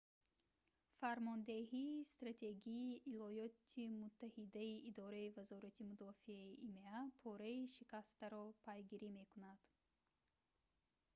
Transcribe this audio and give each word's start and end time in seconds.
фармондеҳии 0.99 2.07
стратегии 2.13 2.91
иёлоти 3.13 3.81
муттаҳидаи 4.01 4.73
идораи 4.89 5.33
вазорати 5.37 5.81
мудофиаи 5.89 6.59
има 6.69 6.91
пораи 7.21 7.61
шикастаро 7.75 8.45
пайгирӣ 8.65 9.09
мекунад 9.19 9.61